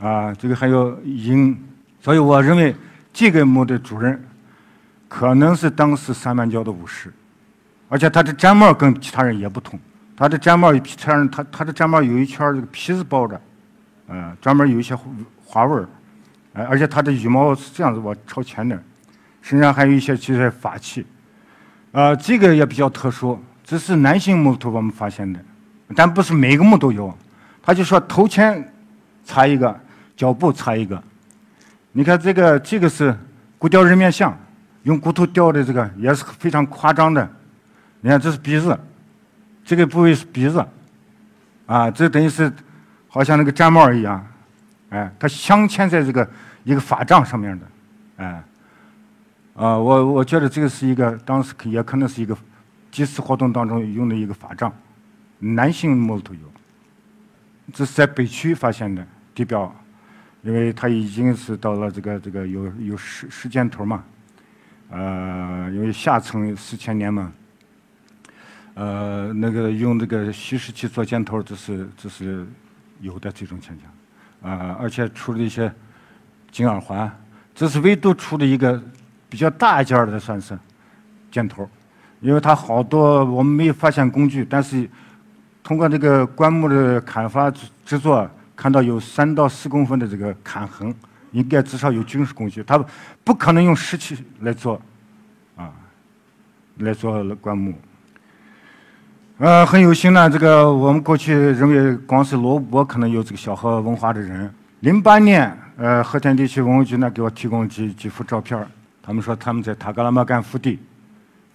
[0.00, 1.56] 啊，这个还有鹰，
[2.00, 2.74] 所以我认为
[3.12, 4.20] 这个墓的主人
[5.08, 7.12] 可能是当时三满教的武士，
[7.90, 9.78] 而且他的毡帽跟其他人也不同。
[10.16, 13.40] 他的毡帽，其他人他他的毡帽有一圈这个皮子包着，
[14.06, 14.96] 呃，专门有一些
[15.44, 15.88] 花纹儿，
[16.52, 18.80] 哎，而且他的羽毛是这样子往朝前的，
[19.42, 21.04] 身上还有一些这些法器，
[21.92, 25.40] 啊，这个也比较特殊，这是男性墓头我们发现的，
[25.96, 27.12] 但不是每个墓都有，
[27.62, 28.72] 他就说头前
[29.24, 29.74] 插一个，
[30.16, 31.02] 脚部插一个，
[31.92, 33.16] 你看这个这个是
[33.58, 34.38] 骨雕人面像，
[34.82, 37.26] 用骨头雕的这个也是非常夸张的，
[38.00, 38.78] 你看这是鼻子。
[39.62, 40.66] 这个部位是鼻子，
[41.66, 42.52] 啊，这等于是
[43.06, 44.26] 好像那个毡帽一样，
[44.88, 46.28] 哎，它镶嵌在这个
[46.64, 47.66] 一个法杖上面的，
[48.16, 48.42] 哎，
[49.54, 52.36] 啊，我我觉得这个是一个当时也可能是一个
[52.90, 54.72] 祭祀活动当中用的一个法杖，
[55.38, 56.52] 男性墓头有，
[57.72, 59.72] 这是在北区发现的地表，
[60.42, 64.02] 因为它已经是到了这个这个有有时时间头嘛，
[64.88, 67.30] 呃，因为下层四千年嘛。
[68.74, 72.46] 呃，那个用这个稀释器做箭头，这是这是
[73.00, 75.70] 有的这种现象，啊，而且出了一些
[76.50, 77.10] 金耳环，
[77.54, 78.80] 这是唯独出的一个
[79.28, 80.58] 比较大一件的算是
[81.30, 81.68] 箭头，
[82.20, 84.88] 因为它好多我们没有发现工具，但是
[85.62, 87.50] 通过这个棺木的砍伐
[87.84, 90.94] 制作，看到有三到四公分的这个砍痕，
[91.32, 92.82] 应该至少有军事工具，它
[93.24, 94.80] 不可能用石器来做，
[95.56, 95.72] 啊，
[96.78, 97.74] 来做棺木。
[99.40, 100.28] 呃，很有幸呢。
[100.28, 104.52] 这个我们过去认为光是罗布可能有这个小河文化的人。
[104.80, 108.62] 零八年，呃，和田地区文物局呢给我提供几几幅照片
[109.00, 110.78] 他们说他们在塔格拉玛干腹地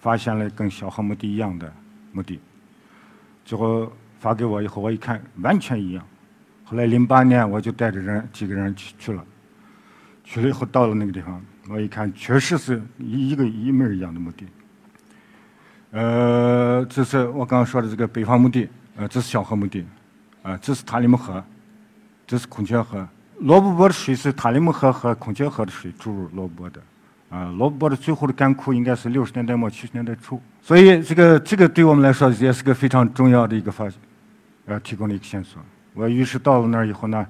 [0.00, 1.72] 发现了跟小河墓地一样的
[2.10, 2.40] 墓地，
[3.44, 6.02] 最后发给我以后，我一看完全一样。
[6.64, 9.24] 后来零八年我就带着人几个人去去了，
[10.24, 14.44] 去了以后到了那个地方，我一看确实是一一个一模一样的墓地。
[15.96, 19.82] 呃，这是我刚刚说的这个北方墓地，呃，这是小河墓地，
[20.42, 21.42] 啊，这是塔里木河，
[22.26, 23.08] 这是孔雀河。
[23.38, 26.82] 罗布泊的水是塔里木河和孔雀河的水注入罗布泊的，
[27.30, 30.38] 啊，罗布泊的最后的干枯应该是六十年代末七十年代初。
[30.60, 33.98] 所以这个这个对我们来说也是个非常重要的一个发现，
[34.66, 35.62] 呃，提供了一个线索。
[35.94, 37.26] 我于是到了那儿以后呢，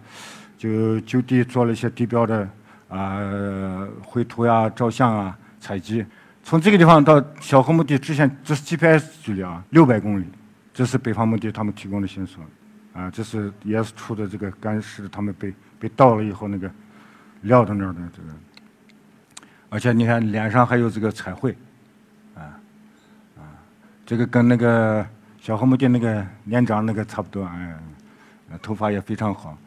[0.59, 2.49] 就就地做了一些地标的
[2.89, 6.05] 啊绘图呀、照相啊、采集。
[6.49, 10.25] 从这个地方到小河墓地之前，这是 GPS 距离啊，六百公里。
[10.73, 12.41] 这是北方墓地他们提供的线索，
[12.93, 16.71] 啊，这是也是出的这个干尸，他们被被倒了以后那个
[17.41, 18.29] 撂到那儿的这个，
[19.71, 21.51] 而且你看脸上还有这个彩绘，
[22.37, 22.55] 啊
[23.37, 23.43] 啊，
[24.07, 25.05] 这个跟那个
[25.41, 27.77] 小河墓地那个年长那个差不多，哎，
[28.63, 29.59] 头发也非常好。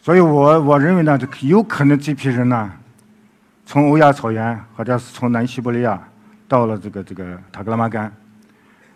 [0.00, 2.72] 所以我我认为呢，这有可能这批人呢。
[3.68, 6.00] 从欧亚草原，或者是从南西伯利亚
[6.46, 8.10] 到了这个这个塔克拉玛干，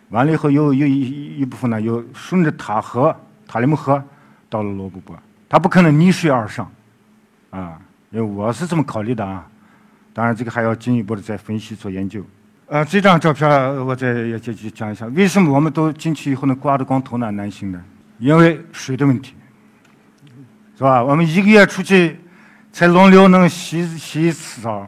[0.09, 3.13] 完了以后又又一一部分呢，又顺着塔河
[3.45, 4.01] 塔里木河
[4.49, 5.13] 到了罗布泊，
[5.49, 6.71] 它不可能逆水而上，
[7.49, 7.77] 啊，
[8.11, 9.45] 因为我是这么考虑的啊，
[10.13, 12.25] 当然这个还要进一步的再分析做研究。
[12.67, 13.49] 呃，这张照片
[13.85, 17.29] 我再也就就讲一下，为什么我们都进去以后能刮着光头呢？
[17.31, 17.81] 男性的，
[18.19, 19.35] 因为水的问题，
[20.77, 21.03] 是吧？
[21.03, 22.17] 我们一个月出去。
[22.71, 24.87] 才轮流能洗洗一次澡，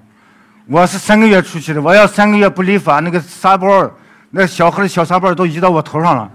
[0.65, 3.67] 我是三个月出去的，我要三个月不理发，那个沙包，
[4.31, 6.31] 那小孩的小沙包都移到我头上了，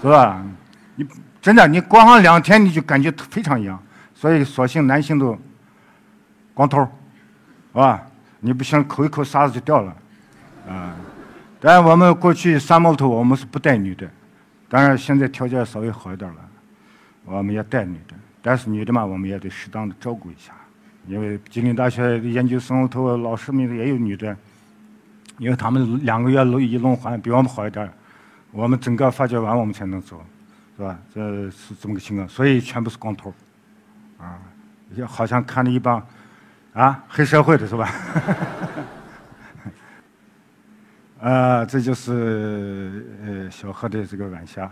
[0.00, 0.42] 是吧？
[0.94, 1.06] 你
[1.42, 3.80] 真的，你光上两天你就感觉非常痒，
[4.14, 5.36] 所以索性男性都
[6.54, 6.80] 光头，
[7.72, 8.02] 是吧？
[8.40, 9.96] 你不行，抠一抠沙子就掉了，
[10.68, 10.94] 啊！
[11.60, 14.08] 但我们过去山木头我们是不带女的，
[14.68, 16.40] 当然现在条件稍微好一点了，
[17.24, 20.52] 我们也带女的，但是女的嘛，我们也得适当的照顾一下。
[21.08, 24.36] 因为吉林大学研究生头老师们也有女的，
[25.38, 27.90] 因为他们两个月轮一轮换，比我们好一点。
[28.50, 30.22] 我们整个发掘完我们才能走，
[30.76, 30.98] 是吧？
[31.14, 33.32] 这是这么个情况，所以全部是光头，
[34.18, 34.38] 啊，
[34.94, 36.02] 也好像看着一帮
[36.72, 37.90] 啊黑社会的是吧？
[41.20, 44.70] 啊，这就是呃小河的这个晚霞。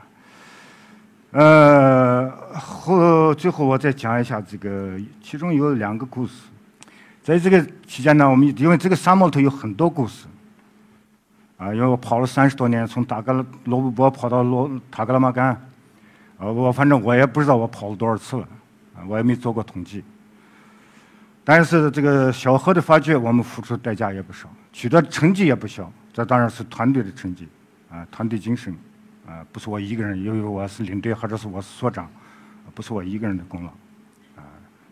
[1.33, 2.16] 呃，
[2.59, 6.33] 后最后我再讲一下这个，其中有两个故事。
[7.23, 10.27] 在这个期间呢，我们因为这个沙漠里头有很多故事，
[11.57, 13.33] 啊，因为我跑了三十多年，从大格
[13.65, 15.49] 罗布泊跑到罗塔格拉玛干，
[16.39, 18.49] 啊，我反正我也不知道我跑了多少次了，
[18.95, 20.05] 啊，我也没做过统计。
[21.43, 25.91] 但是这个小河的发掘，我们付出代价也不少，取得成绩也不小。
[26.13, 27.47] 这当然是团队的成绩，
[27.91, 28.75] 啊，团队精神，
[29.27, 32.11] 啊，不是我一个人，因为我是领队或者是我是所长，
[32.77, 33.71] 不是我一个人的功劳，
[34.37, 34.45] 啊，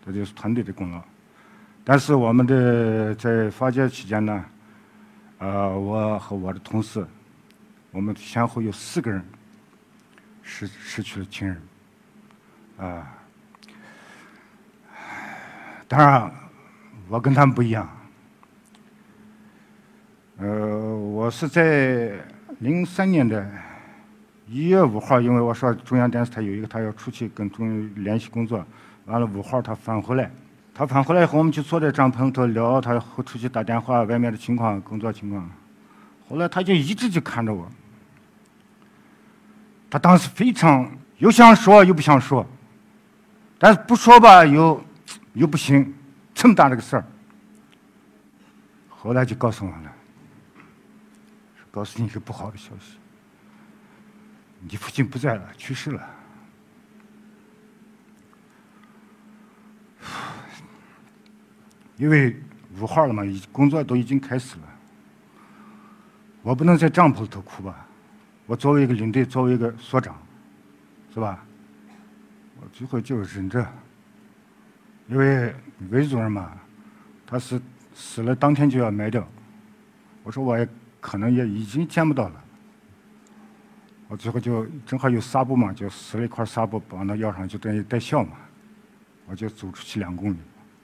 [0.03, 1.03] 这就是团队的功劳。
[1.85, 4.43] 但是我们的在发掘期间呢，
[5.37, 7.07] 呃，我和我的同事，
[7.91, 9.23] 我们先后有四个人
[10.43, 11.63] 失失去了亲人，
[12.79, 13.07] 啊，
[15.87, 16.33] 当然
[17.07, 17.87] 我跟他们不一样，
[20.39, 22.19] 呃，我是在
[22.61, 23.47] 零三年的
[24.47, 28.65] 一月五号，因为我说中央电视台有一个他要出去跟中央联系工作，
[29.07, 30.31] 完了五号他返回来。
[30.75, 35.49] 他返回来以后，我们就坐在帐篷头聊，他出去打电话，外面的情况、工作情况。
[36.29, 37.71] 后来他就一直就看着我，
[39.89, 42.45] 他当时非常又想说又不想说，
[43.59, 44.85] 但是不说吧又
[45.35, 45.95] 又不行，
[46.35, 47.05] 这么大的个事儿。
[48.89, 49.93] 后来就告诉我了，
[51.71, 52.97] 告诉你一个不好的消息，
[54.69, 56.11] 你父亲不在了，去世了。
[61.97, 62.37] 因为
[62.81, 63.23] 五号了嘛，
[63.53, 64.63] 工作都已经开始了，
[66.43, 67.87] 我不能在帐篷里头哭吧？
[68.47, 70.21] 我作为一个领队，作为一个所长，
[71.13, 71.45] 是吧？
[72.61, 73.67] 我最后就忍着，
[75.09, 75.55] 因为
[75.91, 76.53] 韦主任嘛，
[77.27, 77.61] 他是
[77.95, 79.27] 死了当天就要埋掉，
[80.25, 80.69] 我说我也
[81.01, 82.44] 可能也已经见不到了，
[84.15, 88.37] 我最后就正好有纱布嘛，就撕了一块纱布绑到腰上，就等于带孝嘛，
[89.27, 90.37] 我就走出去两公里。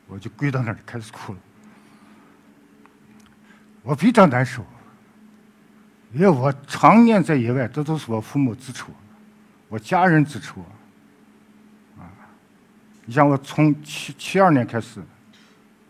[0.09, 1.39] 我就跪到那儿开始哭了，
[3.85, 4.67] 我非常难受，
[6.13, 8.95] 因为我常年在野外，这都是我父母支持我，
[9.69, 12.11] 我家人支持我，啊，
[13.05, 14.99] 你像我从七七二年开始，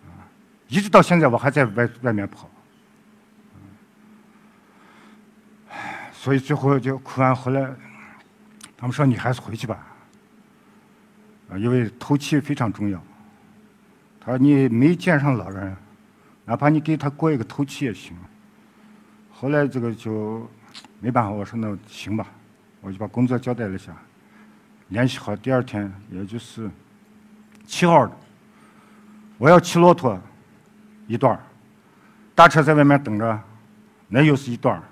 [0.03, 0.29] 啊，
[0.69, 2.50] 一直到现在我还在外外面跑，
[6.23, 7.75] 所以最后就哭完回来，
[8.77, 9.87] 他们说你还是回去吧，
[11.49, 13.03] 啊，因为透气非常重要。
[14.21, 15.75] 他说：“你没见上老人，
[16.45, 18.15] 哪怕你给他过一个透气也行。”
[19.33, 20.47] 后来这个就
[21.01, 22.27] 没办法，我说那行吧，
[22.83, 23.97] 我就把工作交代了一下，
[24.89, 25.35] 联系好。
[25.35, 26.71] 第二天，也就是
[27.65, 28.13] 七号，
[29.39, 30.21] 我要骑骆驼
[31.07, 31.41] 一段儿
[32.35, 33.43] 大车在外面等着，
[34.07, 34.83] 那又是一段儿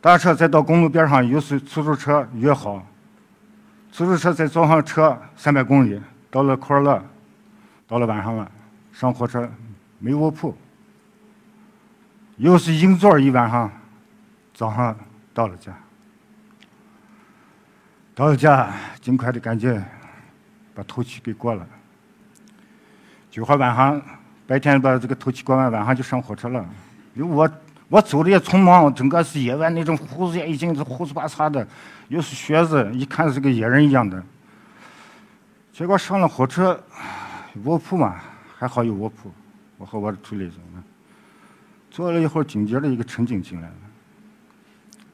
[0.00, 2.84] 搭车再到公路边上，又是出租车约好，
[3.92, 7.02] 出租车再坐上车三百公里，到了库尔勒。
[7.88, 8.50] 到了晚上了，
[8.92, 9.48] 上火车
[10.00, 10.52] 没卧铺，
[12.36, 13.70] 又是硬座一晚上，
[14.52, 14.98] 早上
[15.32, 15.72] 到了家，
[18.12, 19.80] 到了家尽快的赶紧
[20.74, 21.64] 把头七给过了，
[23.30, 24.02] 九号晚上
[24.48, 26.68] 白天把这个头七过完，晚上就上火车了。
[27.14, 27.48] 因为我
[27.88, 31.66] 我走的也匆忙，整个是野外那种胡子也已经是胡子巴碴的，
[32.08, 34.22] 又是靴子，一看是个野人一样的。
[35.72, 36.82] 结果上了火车。
[37.64, 38.20] 卧铺嘛，
[38.58, 39.32] 还好有卧铺。
[39.78, 40.52] 我和我的助理
[41.90, 43.74] 坐了一会儿，紧接着一个乘警进来了。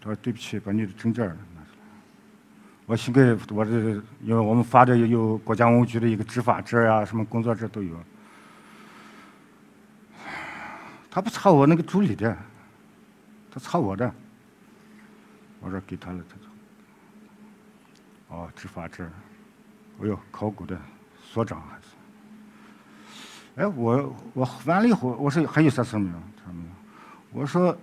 [0.01, 1.87] 他说：“对不起，把你的证件拿出来。”
[2.87, 3.71] 我幸亏我这，
[4.25, 7.97] 因为我们发的有国家文物局的一个执法证啊，什么工作证都有。
[11.09, 12.37] 他不查我那个助理的，
[13.53, 14.13] 他查我的。
[15.61, 16.47] 我说给他了，他说
[18.37, 19.09] ：“哦，执法证。”
[20.03, 20.77] 哎呦，考古的
[21.23, 21.83] 所长还是。
[23.57, 26.17] 哎，我我完了以后，我说还有啥事没有？
[26.37, 26.71] 他说没有。
[27.31, 27.79] 我说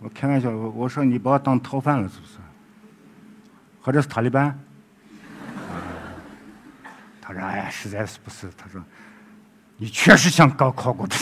[0.00, 2.38] 我开玩笑，我说你把我当逃犯了是不是？
[3.80, 4.58] 或者是塔利班？
[7.22, 8.50] 他说哎呀，实在是不是。
[8.58, 8.84] 他说
[9.78, 11.16] 你确实想搞考古的，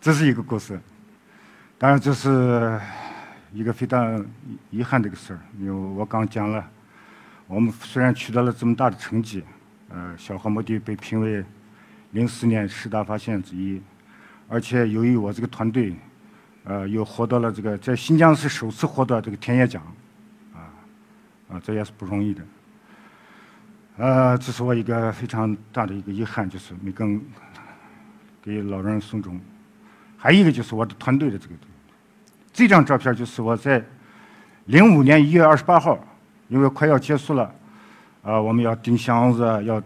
[0.00, 0.78] 这是一个故事。
[1.76, 2.80] 当然这是
[3.52, 4.24] 一个非常
[4.70, 6.64] 遗憾的一个事儿，因为我刚讲了，
[7.48, 9.42] 我们虽然取得了这么大的成绩。
[9.90, 11.42] 呃，小河墓地被评为
[12.10, 13.80] 零四年十大发现之一，
[14.46, 15.96] 而且由于我这个团队，
[16.64, 19.82] 呃，又获得了这个在新疆是首次获得这个田野奖，
[20.54, 20.68] 啊，
[21.50, 22.42] 啊，这也是不容易的。
[23.96, 27.20] 呃，这是我一个非常大的一个遗憾，就是没跟
[28.42, 29.40] 给老人送终。
[30.18, 31.54] 还有一个就是我的团队的这个，
[32.52, 33.82] 这张照片就是我在
[34.66, 35.98] 零五年一月二十八号，
[36.48, 37.54] 因为快要结束了。
[38.20, 39.80] 啊，我们要钉箱子，要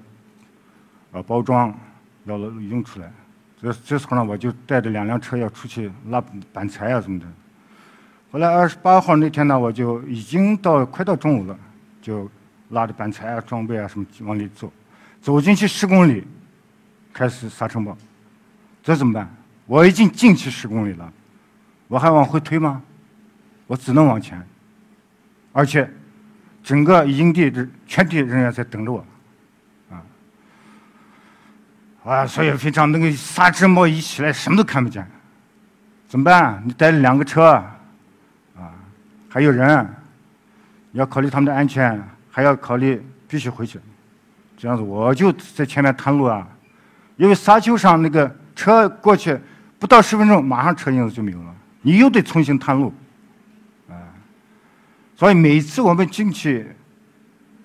[1.12, 1.72] 呃包装
[2.24, 3.12] 要运出来。
[3.61, 6.20] 这这时候呢，我就带着两辆车要出去拉
[6.53, 7.26] 板材啊什么的。
[8.33, 11.57] 后来二十八号那天呢，我就已经到快到中午了，
[12.01, 12.28] 就
[12.70, 14.72] 拉着板材啊、装备啊什么往里走，
[15.20, 16.26] 走进去十公里，
[17.12, 17.97] 开始沙尘暴，
[18.83, 19.33] 这怎么办？
[19.73, 21.11] 我已经进去十公里了，
[21.89, 22.83] 我还往回推吗？
[23.66, 24.39] 我只能往前，
[25.51, 25.91] 而且
[26.62, 29.03] 整个营地的全体人员在等着我。
[29.91, 29.97] 啊，
[32.05, 35.11] 啊所以非常那个沙尘暴一起来，什么都看不见，
[36.07, 36.62] 怎么办？
[36.66, 37.53] 你带了两个车，
[38.55, 38.77] 啊，
[39.31, 39.89] 还有人，
[40.91, 41.99] 你要考虑他们的安全，
[42.31, 43.81] 还要考虑必须回去，
[44.55, 46.47] 这样子我就在前面探路啊，
[47.16, 49.41] 因为沙丘上那个车过去
[49.83, 52.95] 不到十分钟，马上车印子就没有了，你又得重新探路，
[53.89, 53.99] 啊，
[55.16, 56.68] 所以每次我们进去，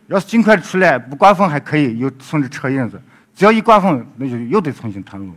[0.08, 3.00] 要是尽快出来，不刮风还可以，又顺着车印子。
[3.36, 5.32] 只要一刮风，那就又得重新探路。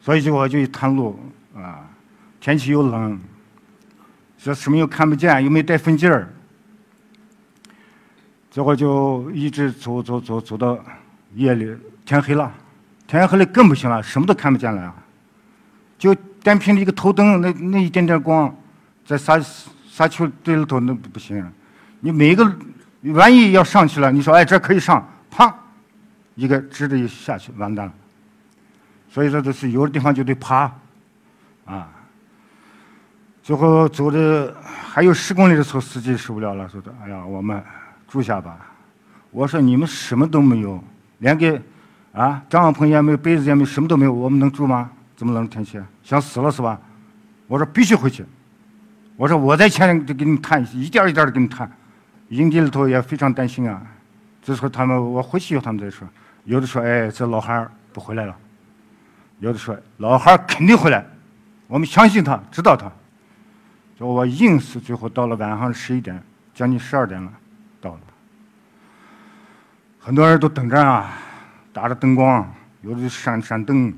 [0.00, 1.18] 所以就我就一探路
[1.52, 1.80] 啊，
[2.38, 3.20] 天气又冷，
[4.38, 6.32] 这什么又看不见，又没带风镜儿，
[8.52, 10.78] 结果就一直走走走走到
[11.34, 12.54] 夜里天黑了，
[13.08, 14.94] 天黑了更不行了，什么都看不见了，
[16.00, 18.52] 就单凭一个头灯那那一点点光，
[19.04, 19.38] 在沙
[19.86, 21.46] 沙丘堆里头那不行，
[22.00, 22.50] 你每一个
[23.12, 25.52] 万一要上去了，你说哎这可以上，砰！
[26.36, 27.92] 一个直的下去完蛋了，
[29.10, 30.72] 所以说这是有的地方就得爬，
[31.66, 31.86] 啊，
[33.42, 37.62] 最后走的还有十公里的时候，司机受不了了，说的：“哎呀，我们
[38.08, 38.56] 住下吧。”
[39.30, 40.82] 我说：“你们什么都没有，
[41.18, 41.60] 连个
[42.12, 44.90] 啊帐篷也没有，被子也没有，什么都没有，我们能住吗？
[45.20, 46.80] 这么冷天气，想死了是吧？”
[47.46, 48.24] 我说：“必须回去。”
[49.18, 51.70] 我说：“我在前面就给你谈，一点一点的给你谈。”
[52.30, 53.82] 营地里头也非常担心啊，
[54.40, 56.08] 这时候他们我回去以后他们再说。
[56.44, 58.34] 有的说：“哎，这老汉不回来了。”
[59.40, 61.04] 有的说：“老汉肯定回来，
[61.66, 62.90] 我们相信他，知道他。”
[64.00, 66.18] 就我硬是最后到了晚上十一点，
[66.54, 67.30] 将近十二点了，
[67.78, 68.00] 到了。
[69.98, 71.12] 很多人都等着啊，
[71.74, 72.50] 打着灯光，
[72.80, 73.92] 有的闪闪灯。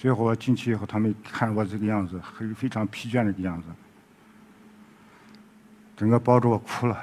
[0.00, 3.68] 最后我进去以后，他们看我这个样子，很非常疲倦的个样子，
[5.94, 6.98] 整个抱着我哭了。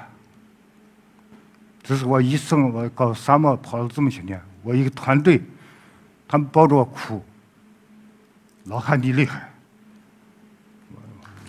[1.80, 5.40] 这是我一生我搞沙漠跑了这么些年，我一个团队，
[6.26, 7.24] 他们抱着我哭。
[8.64, 9.48] 老汉你厉害，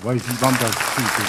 [0.04, 1.24] 我也是帮着哭一哭。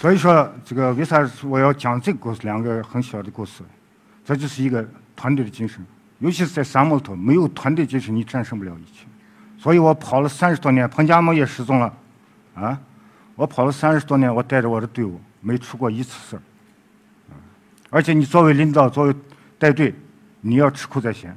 [0.00, 2.40] 所以说，这个为啥我要讲这个故事？
[2.44, 3.64] 两个很小的故事，
[4.26, 5.80] 这就是一个团队的精神。
[6.18, 9.06] 尤其是在沙漠里头，没有团队精神，你战胜不了一切。
[9.56, 11.94] 所以我跑了三十多年，彭加木也失踪了。
[12.54, 12.80] 啊，
[13.36, 16.42] 我跑了三十多年，我带着我的队伍没出过一次事儿。
[17.88, 19.14] 而且你作为领导，作为
[19.58, 19.94] 带队，
[20.40, 21.36] 你要吃苦在先，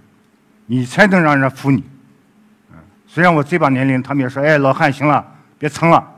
[0.65, 1.83] 你才能让人服你。
[3.05, 5.25] 虽然我这把年龄，他们也说：“哎，老汉，行了，
[5.59, 6.15] 别撑了。”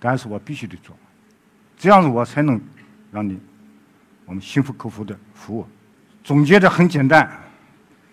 [0.00, 0.94] 但是我必须得做，
[1.78, 2.60] 这样子我才能
[3.10, 3.40] 让你
[4.26, 5.66] 我们心服口服的服务。
[6.24, 7.30] 总结的很简单，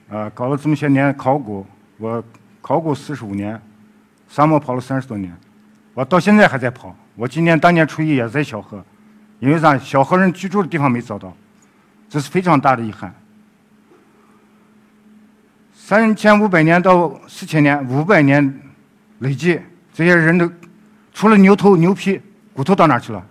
[0.10, 1.66] 啊，搞了这么些年考古，
[1.98, 2.22] 我
[2.62, 3.60] 考古四十五年，
[4.28, 5.34] 沙漠跑了三十多年。
[5.94, 6.94] 我到现在还在跑。
[7.16, 8.84] 我今年大年初一也在小河，
[9.40, 9.78] 因为啥？
[9.78, 11.34] 小河人居住的地方没找到，
[12.10, 13.14] 这是非常大的遗憾。
[15.74, 18.62] 三千五百年到四千年，五百年
[19.20, 19.60] 累计，
[19.94, 20.52] 这些人都
[21.14, 22.22] 除了牛头、牛皮、
[22.54, 23.26] 骨头到哪去了？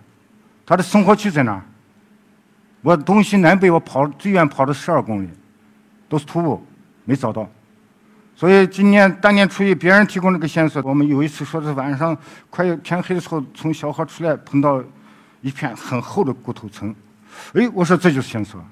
[0.65, 1.61] 他的生活区在哪儿？
[2.81, 5.29] 我东西南北我跑最远跑了十二公里，
[6.09, 6.65] 都是徒步，
[7.05, 7.47] 没找到。
[8.35, 12.17] 所以今年大年初一，别人提供这个线索，我们有一次说是晚上
[12.49, 14.83] 快天黑的时候，从小河出来碰到
[15.41, 16.95] 一片很厚的骨头层，
[17.53, 18.63] 哎，我说这就是线索。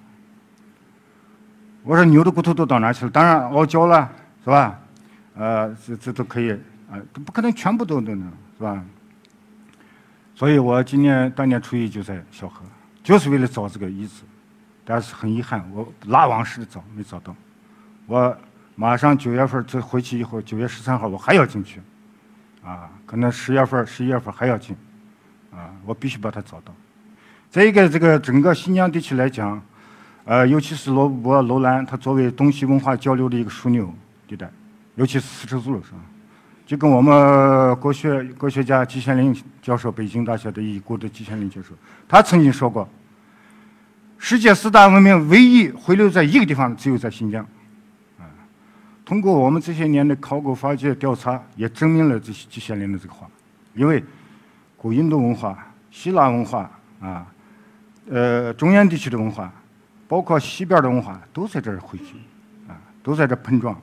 [1.84, 3.12] 我说牛的骨头都到哪去了？
[3.12, 4.10] 当然熬焦了，
[4.44, 4.80] 是吧？
[5.36, 6.52] 呃，这这都可以，
[6.92, 8.84] 啊，不可能全部都那能，是吧？
[10.34, 12.62] 所以我今年大年初一就在小河，
[13.10, 14.22] 就是为了找这个遗址，
[14.86, 17.36] 但是很遗憾，我拉网似的找没找到，
[18.06, 18.38] 我。
[18.76, 21.82] 马上九月份这回去以后，九月十三号我还要进去，
[22.64, 24.74] 啊，可能十月份、十一月份还要进，
[25.52, 26.74] 啊，我必须把它找到。
[27.50, 29.62] 再一个，这个整个新疆地区来讲，
[30.24, 33.94] 呃，尤其是罗布泊、楼兰，它作为东西文化交流的一个枢纽
[34.26, 34.50] 地带，
[34.96, 36.00] 尤其是丝绸之路上，
[36.66, 41.74] 就跟我们国学国学家季羡林教授，北京大学的已故的季羡林教授，
[42.08, 42.88] 他曾经说过，
[44.22, 47.44] 世界四大文明唯一回流在一个地方，只有在新疆。
[48.20, 48.28] 啊
[49.06, 53.28] 通过我们这些年的考古发掘调查，也证明了这些季羡林的这个话。
[53.74, 54.04] 因为
[54.78, 55.58] 古印度文化、
[55.90, 56.70] 希腊文化
[57.02, 57.26] 啊，
[58.12, 59.52] 呃，中原地区的文化，
[60.08, 62.18] 包括西边的文化，都在这儿汇聚，
[62.68, 63.74] 啊，都在这碰撞，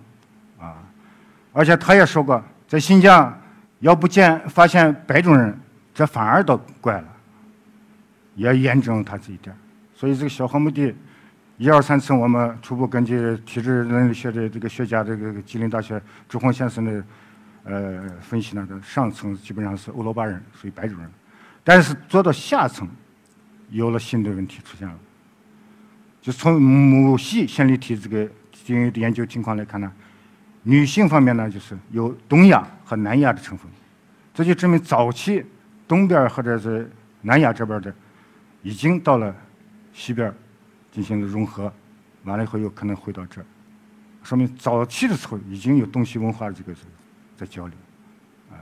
[0.61, 0.77] 啊，
[1.53, 3.37] 而且他也说过，在新疆
[3.81, 5.59] 要不见发现白种人，
[5.93, 7.09] 这反而倒怪了，
[8.37, 9.57] 也验证了他这一点。
[9.99, 10.95] 所以这个小河墓地，
[11.57, 17.05] 一二三层，我们初步根据体质人类学的这个学家，这个吉林大学朱红先生的
[17.65, 21.11] 呃分析呢，上层基本上是欧罗巴人，属于白种人，
[21.65, 22.87] 但是做到下层，
[23.71, 24.95] 有了新的问题出现了。
[26.21, 29.91] 就从母系线粒体这个基因的研究情况来看呢，
[30.63, 33.67] 女性方面呢，就是有东亚和南亚的成分，
[34.35, 35.43] 这就证明早期
[35.89, 36.91] 东边或者是
[37.23, 37.91] 南亚这边的
[38.61, 39.35] 已经到了。
[39.97, 40.33] 西边
[40.93, 41.73] 进行了融合，
[42.25, 43.47] 完了以后又可能回到这儿，
[44.23, 46.75] 说明早期的时候已经有东西文化的这个
[47.35, 47.75] 在交流，
[48.51, 48.61] 啊，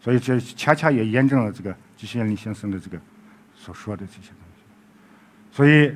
[0.00, 2.98] 所以这恰恰也验证了这个季羡林先生的这个
[3.54, 4.62] 所说的这些东西。
[5.52, 5.94] 所以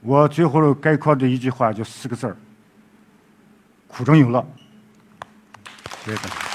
[0.00, 2.36] 我最后概括的一句话就四个字儿：
[3.88, 4.46] 苦中有乐。
[6.04, 6.53] 谢谢大家。